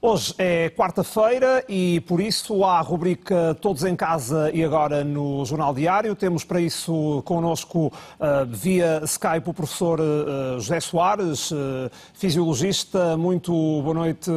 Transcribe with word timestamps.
Hoje 0.00 0.32
é 0.38 0.70
quarta-feira 0.70 1.64
e 1.68 1.98
por 2.02 2.20
isso 2.20 2.64
há 2.64 2.78
a 2.78 2.80
rubrica 2.80 3.58
Todos 3.60 3.82
em 3.82 3.96
Casa 3.96 4.48
e 4.54 4.62
agora 4.62 5.02
no 5.02 5.44
Jornal 5.44 5.74
Diário. 5.74 6.14
Temos 6.14 6.44
para 6.44 6.60
isso 6.60 7.20
connosco 7.24 7.88
uh, 7.88 8.46
via 8.48 9.02
Skype 9.02 9.50
o 9.50 9.52
professor 9.52 9.98
uh, 9.98 10.60
José 10.60 10.78
Soares, 10.78 11.50
uh, 11.50 11.90
fisiologista. 12.14 13.16
Muito 13.16 13.50
boa 13.82 13.94
noite, 13.94 14.30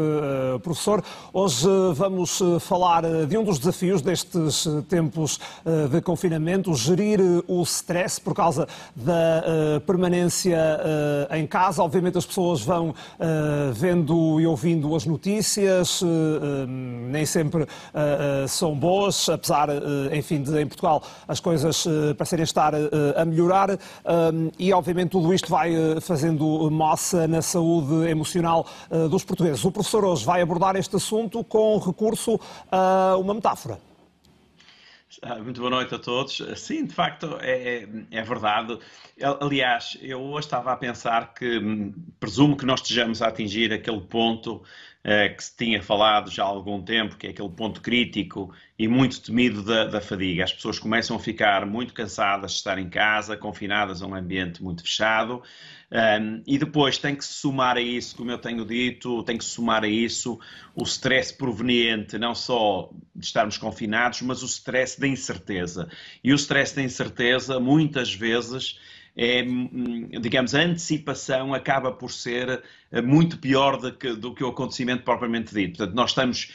professor. 0.64 1.04
Hoje 1.32 1.68
vamos 1.94 2.42
falar 2.60 3.04
de 3.28 3.38
um 3.38 3.44
dos 3.44 3.60
desafios 3.60 4.02
destes 4.02 4.68
tempos 4.90 5.40
de 5.92 6.02
confinamento, 6.02 6.74
gerir 6.74 7.20
o 7.48 7.62
stress 7.62 8.20
por 8.20 8.34
causa 8.34 8.68
da 8.96 9.80
permanência 9.86 10.58
em 11.32 11.46
casa. 11.46 11.84
Obviamente 11.84 12.18
as 12.18 12.26
pessoas 12.26 12.62
vão 12.62 12.96
vendo 13.74 14.40
e 14.40 14.48
ouvindo 14.48 14.96
as 14.96 15.06
notícias 15.06 15.51
notícias, 15.52 16.02
eh, 16.02 16.06
eh, 16.06 16.66
nem 16.68 17.26
sempre 17.26 17.68
eh, 17.94 18.46
são 18.48 18.76
boas, 18.76 19.28
apesar, 19.28 19.70
enfim, 20.14 20.42
de 20.42 20.62
em 20.62 20.68
Portugal 20.68 21.04
as 21.28 21.40
coisas 21.40 21.86
parecerem 22.18 22.44
estar 22.44 22.74
a 23.16 23.26
melhorar 23.26 23.70
e, 24.58 24.72
obviamente, 24.74 25.12
tudo 25.12 25.34
isto 25.34 25.50
vai 25.50 25.72
fazendo 26.02 26.70
moça 26.70 27.28
na 27.28 27.42
saúde 27.42 28.10
emocional 28.10 28.66
dos 29.10 29.24
portugueses. 29.24 29.64
O 29.64 29.72
professor 29.72 30.06
hoje 30.06 30.26
vai 30.26 30.42
abordar 30.42 30.76
este 30.76 30.96
assunto 30.96 31.44
com 31.44 31.78
recurso 31.78 32.40
a 32.72 33.16
uma 33.18 33.34
metáfora. 33.34 33.92
Ah, 35.22 35.36
muito 35.36 35.60
boa 35.60 35.70
noite 35.70 35.94
a 35.94 36.00
todos. 36.00 36.42
Sim, 36.56 36.86
de 36.86 36.94
facto, 36.94 37.38
é, 37.42 37.84
é, 37.84 37.88
é, 38.12 38.24
verdade. 38.24 38.80
Aliás, 39.42 39.98
eu 40.02 40.22
hoje 40.22 40.48
estava 40.48 40.72
a 40.72 40.78
pensar 40.78 41.34
que 41.34 41.60
hum, 41.60 41.94
presumo 42.20 42.56
que 42.56 42.66
nós 42.66 42.82
estejamos 42.82 43.22
a 43.22 43.28
atingir 43.28 43.74
aquele 43.74 44.02
ponto 44.02 44.64
eh, 44.64 44.66
que 45.36 45.44
se 45.44 45.58
tinha 45.58 45.82
falado 45.82 46.30
já 46.30 46.44
há 46.44 46.48
algum 46.48 46.82
tempo, 46.82 47.18
que 47.18 47.26
é 47.26 47.30
aquele 47.32 47.50
ponto 47.50 47.82
crítico 47.82 48.54
e 48.78 48.88
muito 48.88 49.22
temido 49.22 49.64
da, 49.64 49.86
da, 49.86 50.00
fadiga. 50.00 50.44
As 50.44 50.54
pessoas 50.54 50.78
começam 50.78 51.16
a 51.16 51.20
ficar 51.20 51.66
muito 51.66 51.94
cansadas 51.94 52.52
de 52.52 52.58
estar 52.58 52.78
em 52.78 52.90
casa, 52.90 53.36
confinadas 53.36 54.02
a 54.02 54.08
um 54.08 54.14
ambiente 54.14 54.62
muito 54.64 54.84
fechado, 54.84 55.42
um, 55.92 56.44
e 56.46 56.58
depois 56.58 56.98
tem 56.98 57.16
que 57.16 57.26
se 57.26 57.34
somar 57.34 57.78
a 57.78 57.82
isso, 57.82 58.16
como 58.16 58.32
eu 58.32 58.38
tenho 58.38 58.64
dito, 58.64 59.24
tem 59.24 59.38
que 59.38 59.44
se 59.44 59.52
somar 59.52 59.84
a 59.84 59.88
isso 59.88 60.40
o 60.74 60.84
stress 60.84 61.34
proveniente 61.34 62.18
não 62.18 62.34
só 62.34 62.90
de 63.16 63.26
estarmos 63.26 63.58
confinados, 63.58 64.22
mas 64.22 64.42
o 64.42 64.46
stress 64.46 65.00
da 65.00 65.08
incerteza. 65.08 65.90
E 66.24 66.32
o 66.32 66.36
stress 66.36 66.76
da 66.76 66.82
incerteza, 66.82 67.60
muitas 67.60 68.14
vezes, 68.14 68.80
é, 69.16 69.44
hum, 69.44 70.10
digamos, 70.22 70.56
a 70.56 70.62
antecipação 70.62 71.54
acaba 71.54 71.92
por 71.92 72.12
ser 72.12 72.64
eh, 72.92 73.02
muito 73.02 73.38
pior 73.38 73.78
do 73.78 73.94
que, 73.94 74.14
do 74.14 74.34
que 74.34 74.44
o 74.44 74.50
acontecimento 74.50 75.04
propriamente 75.04 75.54
dito. 75.54 75.78
Portanto, 75.78 75.96
nós 75.96 76.12
estamos, 76.12 76.52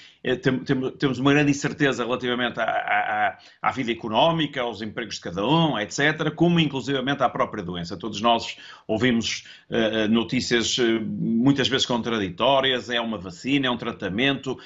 temos 0.98 1.19
uma 1.19 1.32
grande 1.32 1.52
incerteza 1.52 2.05
relativamente 2.05 2.58
à, 2.58 2.64
à, 2.64 3.38
à, 3.62 3.70
vida 3.70 3.92
económica, 3.92 4.60
aos 4.60 4.82
empregos 4.82 5.16
de 5.16 5.20
cada 5.20 5.46
um, 5.46 5.78
etc., 5.78 6.32
como 6.34 6.58
inclusivamente 6.58 7.22
à 7.22 7.28
própria 7.28 7.62
doença. 7.62 7.96
Todos 7.96 8.20
nós 8.20 8.56
ouvimos 8.88 9.44
uh, 9.70 10.08
notícias 10.08 10.77
muitas 11.06 11.69
vezes 11.69 11.86
contraditórias, 11.86 12.91
é 12.91 13.00
uma 13.00 13.19
vacina, 13.19 13.69
é 13.69 13.70
um 13.70 13.77
tratamento, 13.77 14.58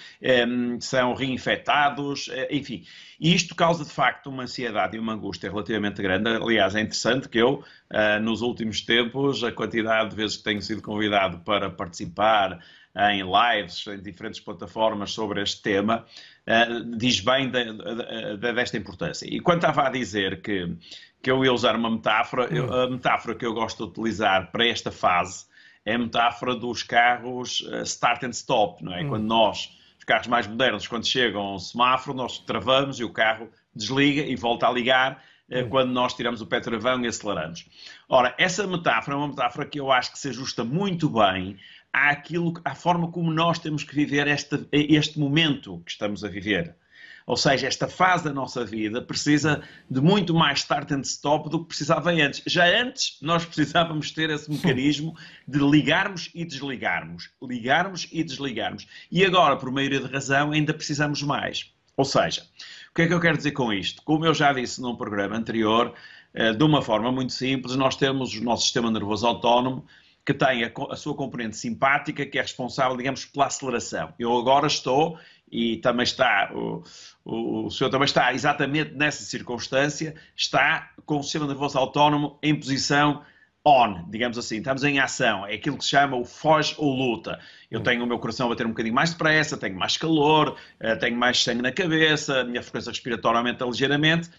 um, 0.49 0.81
são 0.81 1.13
reinfectados, 1.15 2.31
enfim. 2.51 2.85
E 3.21 3.35
isto 3.35 3.55
causa, 3.55 3.85
de 3.85 3.91
facto, 3.91 4.31
uma 4.31 4.45
ansiedade 4.45 4.97
e 4.97 4.99
uma 4.99 5.13
angústia 5.13 5.51
relativamente 5.51 6.01
grande. 6.01 6.27
Aliás, 6.31 6.75
é 6.75 6.81
interessante 6.81 7.29
que 7.29 7.37
eu, 7.37 7.63
uh, 7.91 8.21
nos 8.23 8.41
últimos 8.41 8.81
tempos, 8.81 9.45
a 9.45 9.53
quantidade 9.53 10.11
de 10.11 10.17
vezes 10.17 10.39
que 10.39 10.45
tenho 10.45 10.63
sido 10.63 10.81
convidado 10.81 11.39
para 11.41 11.69
participar 11.69 12.59
em 12.97 13.23
lives, 13.23 13.87
em 13.87 14.01
diferentes 14.01 14.41
plataformas 14.41 15.13
sobre 15.13 15.43
este 15.43 15.63
tema, 15.63 16.05
uh, 16.47 16.97
diz 16.97 17.21
bem 17.21 17.49
de, 17.49 17.65
de, 17.65 18.37
de, 18.37 18.53
desta 18.53 18.77
importância. 18.77 19.27
E 19.27 19.41
quando 19.41 19.59
estava 19.59 19.87
a 19.87 19.91
dizer 19.91 20.43
que, 20.43 20.77
que 21.23 21.31
eu 21.31 21.45
ia 21.45 21.53
usar 21.53 21.77
uma 21.77 21.91
metáfora, 21.91 22.49
eu, 22.53 22.67
hum. 22.67 22.73
a 22.73 22.91
metáfora 22.91 23.35
que 23.35 23.47
eu 23.47 23.55
gosto 23.55 23.85
de 23.85 23.91
utilizar 23.91 24.51
para 24.51 24.67
esta 24.67 24.91
fase 24.91 25.47
é 25.85 25.95
a 25.95 25.99
metáfora 25.99 26.55
dos 26.55 26.83
carros 26.83 27.61
uh, 27.61 27.83
start 27.83 28.25
and 28.25 28.31
stop, 28.31 28.85
não 28.85 28.93
é? 28.93 29.05
Hum. 29.05 29.09
Quando 29.09 29.25
nós, 29.25 29.79
os 29.97 30.05
carros 30.05 30.27
mais 30.27 30.47
modernos, 30.47 30.89
quando 30.89 31.07
chegam 31.07 31.41
ao 31.41 31.59
semáforo, 31.61 32.17
nós 32.17 32.39
travamos 32.39 32.99
e 32.99 33.05
o 33.05 33.13
carro 33.13 33.49
desliga 33.75 34.23
e 34.23 34.35
volta 34.35 34.67
a 34.67 34.73
ligar 34.73 35.23
hum. 35.49 35.69
quando 35.69 35.93
nós 35.93 36.13
tiramos 36.15 36.41
o 36.41 36.47
pé 36.47 36.59
travão 36.59 37.01
e 37.05 37.07
aceleramos. 37.07 37.67
Ora, 38.09 38.35
essa 38.37 38.67
metáfora 38.67 39.17
é 39.17 39.19
uma 39.19 39.29
metáfora 39.29 39.65
que 39.65 39.79
eu 39.79 39.93
acho 39.93 40.11
que 40.11 40.19
se 40.19 40.31
ajusta 40.31 40.65
muito 40.65 41.09
bem 41.09 41.57
àquilo, 41.93 42.55
à 42.65 42.75
forma 42.75 43.11
como 43.11 43.33
nós 43.33 43.59
temos 43.59 43.85
que 43.85 43.95
viver 43.95 44.27
este, 44.29 44.67
este 44.73 45.19
momento 45.19 45.83
que 45.85 45.93
estamos 45.93 46.25
a 46.25 46.29
viver. 46.29 46.77
Ou 47.27 47.37
seja, 47.37 47.69
esta 47.69 47.87
fase 47.87 48.25
da 48.25 48.33
nossa 48.33 48.65
vida 48.65 49.01
precisa 49.01 49.63
de 49.89 50.01
muito 50.01 50.35
mais 50.35 50.61
start 50.61 50.91
and 50.91 51.03
stop 51.03 51.49
do 51.49 51.61
que 51.61 51.69
precisava 51.69 52.11
antes. 52.11 52.43
Já 52.47 52.67
antes, 52.67 53.19
nós 53.23 53.45
precisávamos 53.45 54.11
ter 54.11 54.31
esse 54.31 54.51
mecanismo 54.51 55.17
de 55.47 55.59
ligarmos 55.61 56.31
e 56.35 56.45
desligarmos. 56.45 57.31
Ligarmos 57.41 58.09
e 58.11 58.25
desligarmos. 58.25 58.89
E 59.13 59.25
agora, 59.25 59.57
por 59.57 59.71
maioria 59.71 60.01
de 60.01 60.13
razão, 60.13 60.51
ainda 60.51 60.75
precisamos 60.75 61.23
mais. 61.23 61.73
Ou 61.97 62.05
seja, 62.05 62.43
o 62.91 62.95
que 62.95 63.03
é 63.03 63.07
que 63.07 63.15
eu 63.15 63.21
quero 63.21 63.37
dizer 63.37 63.53
com 63.53 63.73
isto? 63.73 64.03
Como 64.03 64.25
eu 64.25 64.35
já 64.35 64.53
disse 64.53 64.81
num 64.81 64.97
programa 64.97 65.37
anterior, 65.37 65.95
eh, 66.35 66.53
de 66.53 66.65
uma 66.65 66.83
forma 66.83 67.13
muito 67.13 67.33
simples, 67.33 67.77
nós 67.77 67.95
temos 67.95 68.35
o 68.35 68.43
nosso 68.43 68.65
sistema 68.65 68.91
nervoso 68.91 69.27
autónomo 69.27 69.87
que 70.25 70.35
tem 70.35 70.65
a, 70.65 70.73
a, 70.91 70.97
sua 70.97 71.15
componente 71.15 71.57
simpática, 71.57 72.27
que 72.27 72.39
é 72.39 72.43
responsável, 72.43 72.97
digamos, 72.97 73.25
pela 73.25 73.47
aceleração. 73.47 74.13
Eu 74.19 74.37
agora 74.37 74.67
estou, 74.67 75.19
e 75.51 75.79
também 75.79 76.05
está, 76.05 76.51
o, 76.55 76.83
o, 77.25 77.67
o 77.67 77.71
senhor 77.71 77.91
também 77.91 78.05
está 78.05 78.33
exatamente 78.33 78.95
nessa 78.95 79.25
circunstância, 79.25 80.15
está 80.37 80.91
com 81.05 81.19
o 81.19 81.23
sistema 81.23 81.47
nervoso 81.47 81.79
autónomo 81.79 82.39
em 82.43 82.55
posição 82.55 83.23
on, 83.65 84.09
digamos 84.09 84.39
assim, 84.39 84.59
estamos 84.59 84.85
em 84.85 84.99
ação, 84.99 85.47
é 85.47 85.55
aquilo 85.55 85.77
que 85.77 85.85
se 85.85 85.91
chama 85.91 86.17
o 86.17 86.25
foge 86.25 86.75
ou 86.79 86.95
luta. 86.95 87.39
Eu 87.71 87.83
tenho 87.83 88.03
o 88.03 88.07
meu 88.07 88.19
coração 88.19 88.47
a 88.47 88.51
bater 88.51 88.65
um 88.65 88.71
bocadinho 88.71 88.95
mais 88.95 89.11
depressa, 89.11 89.57
tenho 89.57 89.77
mais 89.77 89.97
calor, 89.97 90.57
eh, 90.79 90.97
tenho 90.97 91.17
mais 91.17 91.43
sangue 91.43 91.61
na 91.61 91.71
cabeça, 91.71 92.41
a 92.41 92.45
minha 92.45 92.63
frequência 92.63 92.91
respiratória 92.91 93.39
aumenta 93.39 93.65
ligeiramente 93.67 94.31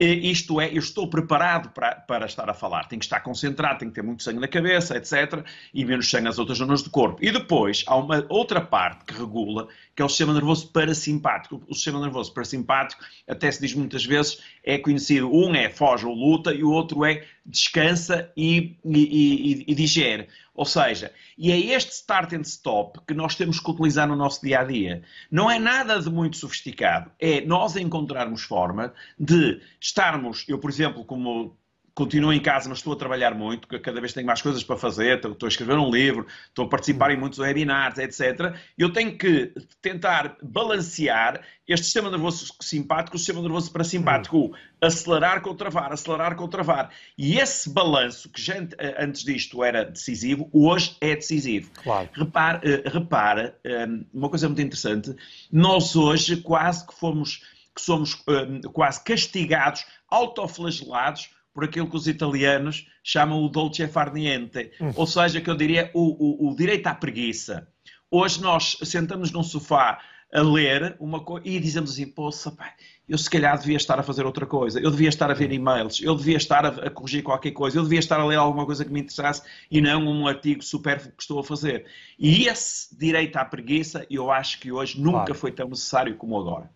isto 0.00 0.60
é, 0.60 0.68
eu 0.68 0.78
estou 0.78 1.08
preparado 1.08 1.70
para, 1.70 1.94
para 1.94 2.26
estar 2.26 2.48
a 2.50 2.54
falar, 2.54 2.84
tenho 2.88 2.98
que 2.98 3.06
estar 3.06 3.20
concentrado, 3.20 3.78
tenho 3.78 3.90
que 3.90 3.94
ter 3.94 4.02
muito 4.02 4.22
sangue 4.22 4.40
na 4.40 4.48
cabeça, 4.48 4.96
etc. 4.96 5.44
E 5.72 5.84
menos 5.84 6.10
sangue 6.10 6.24
nas 6.24 6.38
outras 6.38 6.58
zonas 6.58 6.82
do 6.82 6.90
corpo. 6.90 7.18
E 7.22 7.30
depois 7.30 7.84
há 7.86 7.96
uma 7.96 8.24
outra 8.28 8.60
parte 8.60 9.04
que 9.04 9.14
regula, 9.14 9.68
que 9.94 10.02
é 10.02 10.04
o 10.04 10.08
sistema 10.08 10.34
nervoso 10.34 10.68
parasimpático. 10.68 11.62
O 11.68 11.74
sistema 11.74 12.00
nervoso 12.00 12.32
parasimpático, 12.34 13.04
até 13.28 13.50
se 13.50 13.60
diz 13.60 13.74
muitas 13.74 14.04
vezes, 14.04 14.42
é 14.64 14.78
conhecido, 14.78 15.32
um 15.32 15.54
é 15.54 15.70
foge 15.70 16.06
ou 16.06 16.14
luta 16.14 16.52
e 16.52 16.64
o 16.64 16.70
outro 16.70 17.04
é 17.04 17.24
descansa 17.44 18.32
e, 18.36 18.76
e, 18.84 19.00
e, 19.00 19.64
e 19.68 19.74
digere. 19.74 20.28
Ou 20.54 20.64
seja, 20.64 21.12
e 21.36 21.50
é 21.50 21.58
este 21.58 21.92
start 21.92 22.32
and 22.32 22.42
stop 22.42 23.00
que 23.06 23.12
nós 23.12 23.34
temos 23.34 23.58
que 23.58 23.70
utilizar 23.70 24.06
no 24.06 24.14
nosso 24.14 24.40
dia 24.40 24.60
a 24.60 24.64
dia. 24.64 25.02
Não 25.30 25.50
é 25.50 25.58
nada 25.58 26.00
de 26.00 26.08
muito 26.08 26.36
sofisticado. 26.36 27.10
É 27.18 27.40
nós 27.40 27.76
encontrarmos 27.76 28.42
forma 28.42 28.94
de 29.18 29.60
estarmos, 29.80 30.44
eu, 30.48 30.58
por 30.58 30.70
exemplo, 30.70 31.04
como 31.04 31.56
continuo 31.94 32.32
em 32.32 32.40
casa, 32.40 32.68
mas 32.68 32.78
estou 32.78 32.92
a 32.92 32.96
trabalhar 32.96 33.34
muito, 33.34 33.68
cada 33.68 34.00
vez 34.00 34.12
tenho 34.12 34.26
mais 34.26 34.42
coisas 34.42 34.64
para 34.64 34.76
fazer, 34.76 35.18
estou 35.24 35.46
a 35.46 35.48
escrever 35.48 35.78
um 35.78 35.90
livro, 35.90 36.26
estou 36.48 36.64
a 36.64 36.68
participar 36.68 37.12
em 37.12 37.16
muitos 37.16 37.38
webinars, 37.38 37.98
etc. 37.98 38.56
Eu 38.76 38.92
tenho 38.92 39.16
que 39.16 39.52
tentar 39.80 40.36
balancear 40.42 41.40
este 41.68 41.84
sistema 41.84 42.10
nervoso 42.10 42.52
simpático, 42.60 43.16
o 43.16 43.18
sistema 43.18 43.40
nervoso 43.40 43.70
parasimpático, 43.70 44.36
hum. 44.38 44.52
acelerar 44.80 45.40
com 45.40 45.54
travar, 45.54 45.92
acelerar 45.92 46.34
com 46.34 46.48
travar. 46.48 46.90
E 47.16 47.38
esse 47.38 47.70
balanço, 47.70 48.28
que 48.28 48.42
já 48.42 48.54
antes 48.98 49.22
disto 49.22 49.62
era 49.62 49.84
decisivo, 49.84 50.50
hoje 50.52 50.96
é 51.00 51.14
decisivo. 51.14 51.70
Claro. 51.82 52.08
Repara, 52.12 52.60
eh, 52.64 52.82
repara 52.86 53.56
eh, 53.64 53.86
uma 54.12 54.28
coisa 54.28 54.48
muito 54.48 54.60
interessante, 54.60 55.14
nós 55.50 55.94
hoje 55.94 56.38
quase 56.38 56.86
que 56.86 56.94
fomos, 56.94 57.42
que 57.74 57.80
somos 57.80 58.20
eh, 58.28 58.68
quase 58.72 59.02
castigados, 59.04 59.86
autoflagelados 60.10 61.30
por 61.54 61.64
aquilo 61.64 61.88
que 61.88 61.96
os 61.96 62.08
italianos 62.08 62.88
chamam 63.02 63.42
o 63.42 63.48
dolce 63.48 63.86
far 63.86 64.12
niente, 64.12 64.72
hum. 64.80 64.92
ou 64.96 65.06
seja, 65.06 65.40
que 65.40 65.48
eu 65.48 65.56
diria 65.56 65.90
o, 65.94 66.46
o, 66.46 66.50
o, 66.50 66.56
direito 66.56 66.88
à 66.88 66.94
preguiça. 66.94 67.68
Hoje 68.10 68.42
nós 68.42 68.76
sentamos 68.82 69.30
num 69.30 69.44
sofá 69.44 70.00
a 70.32 70.42
ler 70.42 70.96
uma 70.98 71.20
coisa 71.20 71.46
e 71.46 71.60
dizemos 71.60 71.92
assim, 71.92 72.06
poça, 72.06 72.50
pai, 72.50 72.70
eu 73.08 73.16
se 73.16 73.30
calhar 73.30 73.56
devia 73.56 73.76
estar 73.76 74.00
a 74.00 74.02
fazer 74.02 74.26
outra 74.26 74.44
coisa, 74.44 74.80
eu 74.80 74.90
devia 74.90 75.08
estar 75.08 75.30
a 75.30 75.34
ver 75.34 75.48
hum. 75.50 75.54
e-mails, 75.54 76.00
eu 76.02 76.16
devia 76.16 76.36
estar 76.36 76.66
a, 76.66 76.68
a, 76.68 76.90
corrigir 76.90 77.22
qualquer 77.22 77.52
coisa, 77.52 77.78
eu 77.78 77.84
devia 77.84 78.00
estar 78.00 78.18
a 78.18 78.24
ler 78.24 78.36
alguma 78.36 78.66
coisa 78.66 78.84
que 78.84 78.92
me 78.92 79.00
interessasse 79.00 79.42
e 79.70 79.80
não 79.80 80.04
um 80.04 80.26
artigo 80.26 80.60
supérfluo 80.60 81.12
que 81.16 81.22
estou 81.22 81.38
a 81.38 81.44
fazer. 81.44 81.86
E 82.18 82.48
esse 82.48 82.98
direito 82.98 83.36
à 83.36 83.44
preguiça, 83.44 84.04
eu 84.10 84.28
acho 84.28 84.58
que 84.58 84.72
hoje 84.72 85.00
nunca 85.00 85.18
claro. 85.18 85.34
foi 85.36 85.52
tão 85.52 85.68
necessário 85.68 86.16
como 86.16 86.36
agora. 86.40 86.68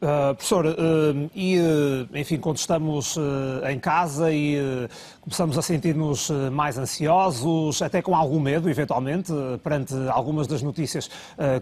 Uh, 0.00 0.34
professor, 0.34 0.64
uh, 0.64 1.30
e 1.34 1.58
uh, 1.58 2.08
enfim, 2.16 2.38
quando 2.38 2.56
estamos 2.56 3.18
em 3.68 3.78
casa 3.78 4.32
e 4.32 4.56
começamos 5.20 5.58
a 5.58 5.62
sentir-nos 5.62 6.30
mais 6.50 6.78
ansiosos, 6.78 7.82
até 7.82 8.00
com 8.00 8.16
algum 8.16 8.40
medo, 8.40 8.70
eventualmente, 8.70 9.30
perante 9.62 9.92
algumas 10.08 10.46
das 10.46 10.62
notícias 10.62 11.10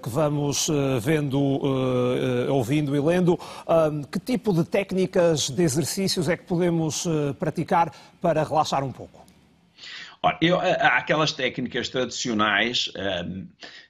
que 0.00 0.08
vamos 0.08 0.68
vendo, 1.00 1.38
ouvindo 2.50 2.94
e 2.94 3.00
lendo, 3.00 3.38
que 4.10 4.20
tipo 4.20 4.52
de 4.52 4.64
técnicas 4.64 5.50
de 5.50 5.62
exercícios 5.62 6.28
é 6.28 6.36
que 6.36 6.44
podemos 6.44 7.06
praticar 7.38 7.92
para 8.20 8.44
relaxar 8.44 8.84
um 8.84 8.92
pouco? 8.92 9.20
Ora, 10.22 10.38
eu, 10.40 10.58
há 10.60 10.98
aquelas 10.98 11.32
técnicas 11.32 11.88
tradicionais 11.88 12.90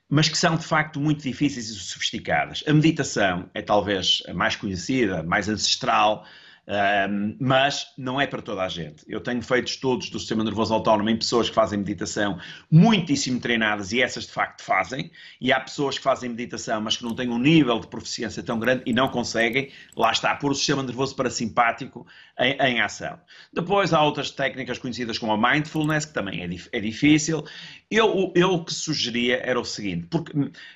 mas 0.08 0.28
que 0.28 0.38
são 0.38 0.56
de 0.56 0.64
facto 0.64 0.98
muito 0.98 1.22
difíceis 1.22 1.68
e 1.68 1.74
sofisticadas. 1.74 2.64
A 2.66 2.72
meditação 2.72 3.48
é 3.52 3.60
talvez 3.60 4.22
a 4.26 4.32
mais 4.32 4.56
conhecida, 4.56 5.22
mais 5.22 5.48
ancestral, 5.48 6.24
um, 6.68 7.34
mas 7.40 7.86
não 7.96 8.20
é 8.20 8.26
para 8.26 8.42
toda 8.42 8.62
a 8.62 8.68
gente. 8.68 9.02
Eu 9.08 9.20
tenho 9.20 9.40
feito 9.40 9.68
estudos 9.68 10.10
do 10.10 10.18
sistema 10.18 10.44
nervoso 10.44 10.74
autónomo 10.74 11.08
em 11.08 11.16
pessoas 11.16 11.48
que 11.48 11.54
fazem 11.54 11.78
meditação 11.78 12.38
muitíssimo 12.70 13.40
treinadas 13.40 13.90
e 13.90 14.02
essas 14.02 14.26
de 14.26 14.32
facto 14.32 14.62
fazem, 14.62 15.10
e 15.40 15.50
há 15.50 15.58
pessoas 15.58 15.96
que 15.96 16.04
fazem 16.04 16.28
meditação 16.28 16.78
mas 16.82 16.98
que 16.98 17.04
não 17.04 17.14
têm 17.14 17.30
um 17.30 17.38
nível 17.38 17.80
de 17.80 17.86
proficiência 17.86 18.42
tão 18.42 18.58
grande 18.58 18.82
e 18.84 18.92
não 18.92 19.08
conseguem, 19.08 19.70
lá 19.96 20.12
está, 20.12 20.34
pôr 20.36 20.50
o 20.50 20.54
sistema 20.54 20.82
nervoso 20.82 21.16
parasimpático 21.16 22.06
em, 22.38 22.52
em 22.60 22.80
ação. 22.82 23.18
Depois 23.50 23.94
há 23.94 24.02
outras 24.02 24.30
técnicas 24.30 24.78
conhecidas 24.78 25.16
como 25.16 25.32
a 25.32 25.52
mindfulness, 25.52 26.04
que 26.04 26.12
também 26.12 26.42
é, 26.42 26.48
é 26.76 26.80
difícil. 26.80 27.46
Eu, 27.90 28.30
eu 28.36 28.52
o 28.52 28.64
que 28.64 28.74
sugeria 28.74 29.38
era 29.38 29.58
o 29.58 29.64
seguinte, 29.64 30.06
porque 30.10 30.32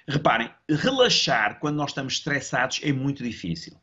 reparem, 0.09 0.51
relaxar 0.71 1.59
quando 1.61 1.77
nós 1.77 1.91
estamos 1.91 2.15
estressados 2.15 2.81
é 2.83 2.93
muito 2.93 3.23
difícil 3.23 3.77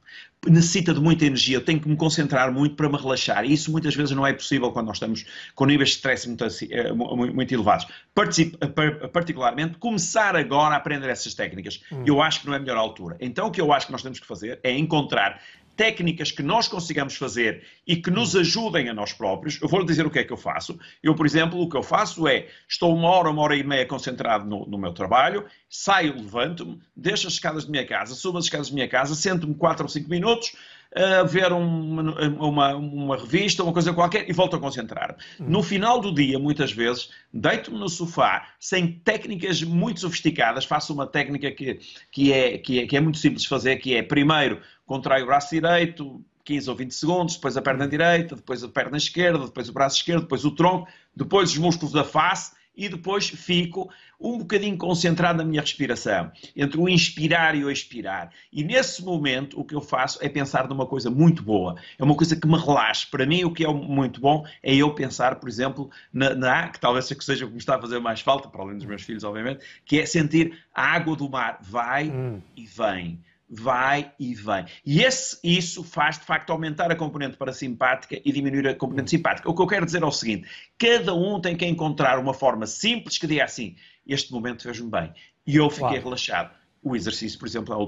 necessita 0.47 0.93
de 0.93 1.01
muita 1.01 1.25
energia, 1.25 1.57
eu 1.57 1.61
tenho 1.61 1.79
que 1.79 1.89
me 1.89 1.95
concentrar 1.97 2.51
muito 2.51 2.75
para 2.75 2.87
me 2.87 2.97
relaxar. 2.97 3.43
E 3.43 3.53
isso 3.53 3.71
muitas 3.71 3.93
vezes 3.95 4.15
não 4.15 4.25
é 4.25 4.31
possível 4.31 4.71
quando 4.71 4.87
nós 4.87 4.95
estamos 4.95 5.25
com 5.53 5.65
níveis 5.65 5.89
de 5.89 5.95
stress 5.95 6.27
muito, 6.27 6.45
eh, 6.45 6.93
muito 6.93 7.53
elevados. 7.53 7.85
Eh, 7.85 9.07
particularmente, 9.11 9.77
começar 9.77 10.35
agora 10.35 10.75
a 10.75 10.77
aprender 10.77 11.09
essas 11.09 11.33
técnicas. 11.33 11.81
Hum. 11.91 12.03
Eu 12.05 12.21
acho 12.21 12.41
que 12.41 12.47
não 12.47 12.53
é 12.53 12.57
a 12.57 12.59
melhor 12.59 12.77
altura. 12.77 13.17
Então, 13.19 13.47
o 13.47 13.51
que 13.51 13.59
eu 13.59 13.73
acho 13.73 13.87
que 13.87 13.91
nós 13.91 14.01
temos 14.01 14.19
que 14.19 14.25
fazer 14.25 14.59
é 14.63 14.71
encontrar 14.71 15.41
técnicas 15.79 16.29
que 16.29 16.43
nós 16.43 16.67
consigamos 16.67 17.15
fazer 17.15 17.63
e 17.87 17.95
que 17.95 18.11
nos 18.11 18.35
ajudem 18.35 18.89
a 18.89 18.93
nós 18.93 19.13
próprios. 19.13 19.61
Eu 19.61 19.69
vou-lhe 19.69 19.85
dizer 19.85 20.05
o 20.05 20.09
que 20.09 20.19
é 20.19 20.25
que 20.25 20.33
eu 20.33 20.35
faço. 20.35 20.77
Eu, 21.01 21.15
por 21.15 21.25
exemplo, 21.25 21.57
o 21.57 21.69
que 21.69 21.77
eu 21.77 21.81
faço 21.81 22.27
é, 22.27 22.47
estou 22.67 22.93
uma 22.93 23.07
hora, 23.07 23.29
uma 23.29 23.41
hora 23.41 23.55
e 23.55 23.63
meia 23.63 23.85
concentrado 23.85 24.45
no, 24.45 24.65
no 24.65 24.77
meu 24.77 24.91
trabalho, 24.91 25.45
saio, 25.69 26.15
levanto-me, 26.15 26.81
deixo 26.93 27.27
as 27.27 27.35
escadas 27.35 27.63
de 27.63 27.71
minha 27.71 27.87
casa, 27.87 28.13
subo 28.13 28.37
as 28.37 28.43
escadas 28.43 28.67
de 28.67 28.73
minha 28.73 28.89
casa, 28.89 29.15
sento-me 29.15 29.55
4 29.55 29.83
ou 29.83 29.87
5 29.87 30.09
minutos, 30.09 30.51
a 30.95 31.23
ver 31.23 31.51
uma, 31.51 32.01
uma, 32.39 32.75
uma, 32.75 33.17
revista, 33.17 33.63
uma 33.63 33.71
coisa 33.71 33.93
qualquer 33.93 34.27
e 34.29 34.33
volto 34.33 34.55
a 34.55 34.59
concentrar-me. 34.59 35.15
Hum. 35.39 35.45
No 35.47 35.63
final 35.63 35.99
do 35.99 36.13
dia, 36.13 36.39
muitas 36.39 36.71
vezes, 36.71 37.09
deito-me 37.33 37.77
no 37.77 37.87
sofá, 37.87 38.47
sem 38.59 38.93
técnicas 38.93 39.61
muito 39.61 39.99
sofisticadas, 39.99 40.65
faço 40.65 40.93
uma 40.93 41.05
técnica 41.05 41.51
que, 41.51 41.79
que, 42.11 42.33
é, 42.33 42.57
que, 42.57 42.79
é, 42.79 42.87
que 42.87 42.97
é 42.97 42.99
muito 42.99 43.19
simples 43.19 43.43
de 43.43 43.49
fazer, 43.49 43.77
que 43.77 43.95
é, 43.95 44.01
primeiro, 44.01 44.61
contrai 44.85 45.21
o 45.21 45.27
braço 45.27 45.51
direito, 45.51 46.23
15 46.43 46.69
ou 46.69 46.75
20 46.75 46.91
segundos, 46.91 47.35
depois 47.35 47.55
a 47.55 47.61
perna 47.61 47.87
direita, 47.87 48.35
depois 48.35 48.63
a 48.63 48.67
perna 48.67 48.97
esquerda, 48.97 49.45
depois 49.45 49.69
o 49.69 49.73
braço 49.73 49.97
esquerdo, 49.97 50.21
depois 50.21 50.43
o 50.43 50.51
tronco, 50.51 50.87
depois 51.15 51.51
os 51.51 51.57
músculos 51.57 51.93
da 51.93 52.03
face 52.03 52.57
e 52.75 52.87
depois 52.87 53.29
fico 53.29 53.89
um 54.19 54.37
bocadinho 54.37 54.77
concentrado 54.77 55.37
na 55.37 55.45
minha 55.45 55.61
respiração, 55.61 56.31
entre 56.55 56.77
o 56.77 56.89
inspirar 56.89 57.55
e 57.55 57.63
o 57.63 57.71
expirar. 57.71 58.31
E 58.51 58.63
nesse 58.63 59.03
momento 59.03 59.59
o 59.59 59.63
que 59.63 59.73
eu 59.73 59.81
faço 59.81 60.19
é 60.21 60.27
pensar 60.27 60.67
numa 60.67 60.85
coisa 60.85 61.09
muito 61.09 61.41
boa, 61.41 61.75
é 61.97 62.03
uma 62.03 62.15
coisa 62.15 62.35
que 62.35 62.47
me 62.47 62.57
relaxe. 62.57 63.07
Para 63.07 63.25
mim 63.25 63.43
o 63.43 63.53
que 63.53 63.65
é 63.65 63.71
muito 63.71 64.19
bom 64.19 64.45
é 64.61 64.75
eu 64.75 64.93
pensar, 64.93 65.35
por 65.35 65.47
exemplo, 65.47 65.89
na, 66.11 66.35
na 66.35 66.67
que 66.67 66.79
talvez 66.79 67.05
seja 67.05 67.45
o 67.45 67.47
que 67.47 67.53
me 67.53 67.59
está 67.59 67.75
a 67.75 67.81
fazer 67.81 67.99
mais 67.99 68.21
falta, 68.21 68.49
para 68.49 68.61
além 68.61 68.77
dos 68.77 68.85
meus 68.85 69.01
filhos, 69.01 69.23
obviamente, 69.23 69.63
que 69.85 69.99
é 69.99 70.05
sentir 70.05 70.57
a 70.73 70.95
água 70.95 71.15
do 71.15 71.29
mar 71.29 71.59
vai 71.61 72.09
hum. 72.09 72.41
e 72.55 72.65
vem 72.65 73.19
vai 73.49 74.11
e 74.19 74.35
vem. 74.35 74.65
E 74.85 75.01
esse, 75.01 75.39
isso 75.43 75.83
faz, 75.83 76.19
de 76.19 76.25
facto, 76.25 76.51
aumentar 76.51 76.91
a 76.91 76.95
componente 76.95 77.35
parasimpática 77.35 78.19
e 78.23 78.31
diminuir 78.31 78.67
a 78.67 78.75
componente 78.75 79.09
simpática. 79.09 79.49
O 79.49 79.55
que 79.55 79.61
eu 79.61 79.67
quero 79.67 79.85
dizer 79.85 80.03
é 80.03 80.05
o 80.05 80.11
seguinte: 80.11 80.47
cada 80.77 81.13
um 81.13 81.39
tem 81.41 81.55
que 81.55 81.65
encontrar 81.65 82.19
uma 82.19 82.33
forma 82.33 82.67
simples 82.67 83.17
que 83.17 83.25
diga 83.25 83.43
assim: 83.43 83.75
este 84.05 84.31
momento 84.31 84.63
fez-me 84.63 84.89
bem. 84.89 85.11
E 85.47 85.55
eu 85.55 85.69
fiquei 85.69 85.87
claro. 85.87 86.03
relaxado 86.03 86.58
o 86.81 86.95
exercício, 86.95 87.37
por 87.37 87.47
exemplo, 87.47 87.73
é 87.73 87.77
um 87.77 87.85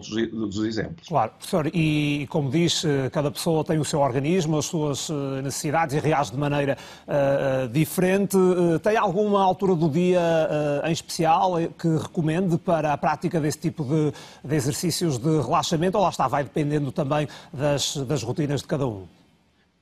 dos, 0.48 0.64
exemplos. 0.66 1.08
Claro, 1.08 1.32
professor, 1.32 1.68
e 1.74 2.28
como 2.30 2.50
diz, 2.50 2.84
eh, 2.84 3.10
cada 3.10 3.32
pessoa 3.32 3.64
tem 3.64 3.80
o 3.80 3.86
seu 3.86 4.00
organismo, 4.00 4.58
as 4.58 4.66
suas 4.66 5.10
eh, 5.10 5.42
necessidades 5.42 5.96
e 5.96 6.00
reage 6.00 6.32
de 6.32 6.38
maneira 6.38 6.78
uh, 7.08 7.70
diferente. 7.70 8.38
Tem 8.84 8.98
alguma 8.98 9.42
altura 9.42 9.76
do 9.76 9.90
dia 9.90 10.20
uh, 10.20 10.88
em 10.88 10.92
especial 10.92 11.54
que 11.80 11.88
recomende 11.88 12.58
para 12.58 12.92
a 12.92 12.98
prática 12.98 13.40
desse 13.40 13.60
tipo 13.60 13.84
de, 13.86 14.12
de 14.44 14.56
exercícios 14.56 15.18
de 15.18 15.42
relaxamento 15.42 15.98
ou 15.98 16.04
lá 16.04 16.10
está, 16.10 16.28
vai 16.28 16.44
dependendo 16.44 16.92
também 16.92 17.28
das, 17.54 17.96
das 17.96 18.24
rotinas 18.24 18.62
de 18.62 18.68
cada 18.68 18.86
um? 18.86 19.21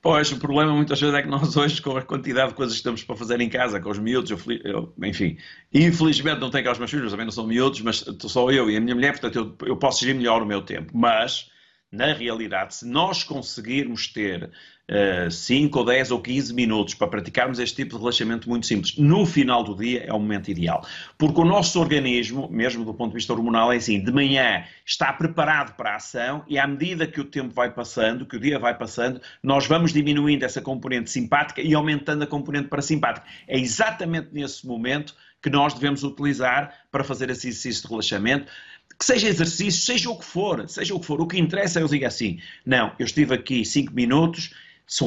Pois, 0.02 0.32
o 0.32 0.38
problema 0.38 0.72
muitas 0.72 0.98
vezes 0.98 1.14
é 1.14 1.22
que 1.22 1.28
nós 1.28 1.54
hoje, 1.56 1.82
com 1.82 1.94
a 1.94 2.02
quantidade 2.02 2.50
de 2.50 2.54
coisas 2.54 2.74
que 2.74 2.78
estamos 2.78 3.04
para 3.04 3.16
fazer 3.16 3.38
em 3.40 3.50
casa, 3.50 3.80
com 3.80 3.90
os 3.90 3.98
miúdos, 3.98 4.30
eu, 4.30 4.38
eu, 4.64 4.94
enfim, 5.02 5.36
infelizmente 5.72 6.40
não 6.40 6.50
tenho 6.50 6.64
cá 6.64 6.72
os 6.72 6.78
meus 6.78 6.90
filhos, 6.90 7.10
também 7.10 7.26
não 7.26 7.32
são 7.32 7.46
miúdos, 7.46 7.82
mas 7.82 8.04
sou 8.28 8.50
eu 8.50 8.70
e 8.70 8.76
a 8.76 8.80
minha 8.80 8.94
mulher, 8.94 9.12
portanto 9.12 9.36
eu, 9.60 9.68
eu 9.68 9.76
posso 9.76 10.00
gerir 10.00 10.16
melhor 10.16 10.42
o 10.42 10.46
meu 10.46 10.62
tempo. 10.62 10.90
Mas, 10.96 11.50
na 11.92 12.14
realidade, 12.14 12.76
se 12.76 12.86
nós 12.86 13.22
conseguirmos 13.22 14.08
ter 14.08 14.50
5 15.30 15.78
ou 15.78 15.84
10 15.84 16.10
ou 16.10 16.20
15 16.20 16.52
minutos 16.52 16.94
para 16.94 17.06
praticarmos 17.06 17.58
este 17.58 17.76
tipo 17.76 17.94
de 17.94 17.98
relaxamento 18.00 18.48
muito 18.48 18.66
simples, 18.66 18.96
no 18.96 19.24
final 19.24 19.62
do 19.62 19.74
dia 19.74 20.04
é 20.04 20.12
o 20.12 20.18
momento 20.18 20.50
ideal. 20.50 20.84
Porque 21.16 21.40
o 21.40 21.44
nosso 21.44 21.78
organismo, 21.78 22.48
mesmo 22.50 22.84
do 22.84 22.92
ponto 22.92 23.10
de 23.10 23.16
vista 23.16 23.32
hormonal, 23.32 23.72
é 23.72 23.76
assim, 23.76 24.02
de 24.02 24.12
manhã 24.12 24.64
está 24.84 25.12
preparado 25.12 25.76
para 25.76 25.92
a 25.92 25.96
ação 25.96 26.44
e 26.48 26.58
à 26.58 26.66
medida 26.66 27.06
que 27.06 27.20
o 27.20 27.24
tempo 27.24 27.54
vai 27.54 27.72
passando, 27.72 28.26
que 28.26 28.36
o 28.36 28.40
dia 28.40 28.58
vai 28.58 28.76
passando, 28.76 29.20
nós 29.42 29.66
vamos 29.66 29.92
diminuindo 29.92 30.44
essa 30.44 30.60
componente 30.60 31.10
simpática 31.10 31.60
e 31.60 31.74
aumentando 31.74 32.24
a 32.24 32.26
componente 32.26 32.68
parasimpática. 32.68 33.26
É 33.46 33.58
exatamente 33.58 34.28
nesse 34.32 34.66
momento 34.66 35.14
que 35.42 35.48
nós 35.48 35.72
devemos 35.72 36.02
utilizar 36.02 36.74
para 36.90 37.04
fazer 37.04 37.30
esse 37.30 37.48
exercício 37.48 37.82
de 37.82 37.88
relaxamento 37.88 38.46
que 38.98 39.06
seja 39.06 39.28
exercício, 39.28 39.80
seja 39.80 40.10
o 40.10 40.18
que 40.18 40.24
for, 40.26 40.68
seja 40.68 40.94
o 40.94 41.00
que 41.00 41.06
for, 41.06 41.20
o 41.22 41.26
que 41.26 41.38
interessa 41.38 41.80
é 41.80 41.82
eu 41.82 41.88
digo 41.88 42.04
assim, 42.04 42.38
não, 42.66 42.92
eu 42.98 43.06
estive 43.06 43.34
aqui 43.34 43.64
5 43.64 43.94
minutos, 43.94 44.52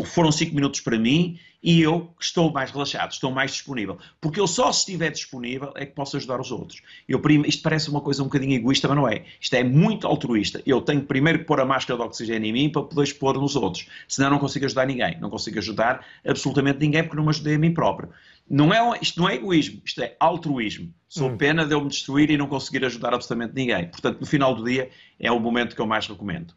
foram 0.05 0.31
5 0.31 0.55
minutos 0.55 0.79
para 0.79 0.97
mim 0.97 1.37
e 1.61 1.81
eu 1.81 2.13
estou 2.19 2.51
mais 2.51 2.71
relaxado, 2.71 3.11
estou 3.11 3.31
mais 3.31 3.51
disponível. 3.51 3.97
Porque 4.19 4.39
eu 4.39 4.47
só 4.47 4.71
se 4.71 4.79
estiver 4.79 5.11
disponível 5.11 5.71
é 5.75 5.85
que 5.85 5.93
posso 5.93 6.17
ajudar 6.17 6.39
os 6.39 6.51
outros. 6.51 6.81
Eu, 7.07 7.21
isto 7.45 7.61
parece 7.61 7.89
uma 7.89 8.01
coisa 8.01 8.21
um 8.21 8.25
bocadinho 8.25 8.53
egoísta, 8.53 8.87
mas 8.87 8.97
não 8.97 9.07
é. 9.07 9.23
Isto 9.39 9.55
é 9.55 9.63
muito 9.63 10.05
altruísta. 10.05 10.61
Eu 10.65 10.81
tenho 10.81 11.01
primeiro 11.03 11.39
que 11.39 11.45
pôr 11.45 11.59
a 11.59 11.65
máscara 11.65 11.97
de 11.97 12.05
oxigênio 12.05 12.49
em 12.49 12.53
mim 12.53 12.69
para 12.69 12.83
poder 12.83 13.03
expor 13.03 13.37
nos 13.39 13.55
outros. 13.55 13.87
Senão 14.07 14.29
não 14.29 14.39
consigo 14.39 14.65
ajudar 14.65 14.85
ninguém. 14.85 15.17
Não 15.19 15.29
consigo 15.29 15.57
ajudar 15.59 16.05
absolutamente 16.25 16.79
ninguém 16.79 17.03
porque 17.03 17.15
não 17.17 17.23
me 17.23 17.29
ajudei 17.29 17.55
a 17.55 17.59
mim 17.59 17.73
próprio. 17.73 18.09
Não 18.49 18.73
é, 18.73 18.99
isto 19.01 19.21
não 19.21 19.29
é 19.29 19.35
egoísmo, 19.35 19.81
isto 19.85 20.01
é 20.01 20.15
altruísmo. 20.19 20.93
Sou 21.07 21.29
hum. 21.29 21.37
pena 21.37 21.65
de 21.65 21.73
eu 21.73 21.81
me 21.81 21.87
destruir 21.87 22.29
e 22.29 22.37
não 22.37 22.47
conseguir 22.47 22.83
ajudar 22.85 23.13
absolutamente 23.13 23.53
ninguém. 23.55 23.87
Portanto, 23.87 24.19
no 24.19 24.25
final 24.25 24.53
do 24.53 24.63
dia, 24.65 24.89
é 25.17 25.31
o 25.31 25.39
momento 25.39 25.75
que 25.75 25.81
eu 25.81 25.87
mais 25.87 26.07
recomendo. 26.07 26.53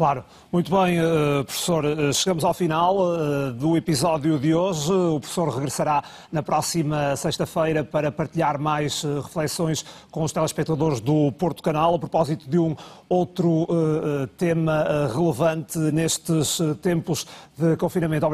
Claro. 0.00 0.24
Muito 0.50 0.70
bem, 0.70 0.98
uh, 0.98 1.44
professor. 1.44 1.84
Uh, 1.84 2.14
chegamos 2.14 2.42
ao 2.42 2.54
final 2.54 2.96
uh, 2.96 3.52
do 3.52 3.76
episódio 3.76 4.38
de 4.38 4.54
hoje. 4.54 4.90
O 4.90 5.20
professor 5.20 5.50
regressará 5.50 6.02
na 6.32 6.42
próxima 6.42 7.14
sexta-feira 7.16 7.84
para 7.84 8.10
partilhar 8.10 8.58
mais 8.58 9.02
reflexões 9.02 9.84
com 10.10 10.22
os 10.24 10.32
telespectadores 10.32 11.00
do 11.00 11.30
Porto 11.32 11.62
Canal 11.62 11.96
a 11.96 11.98
propósito 11.98 12.48
de 12.48 12.58
um 12.58 12.74
outro 13.10 13.68
tema 14.38 15.08
relevante 15.12 15.78
nestes 15.78 16.58
tempos 16.80 17.26
de 17.58 17.76
confinamento. 17.76 18.24
Obrigado. 18.24 18.28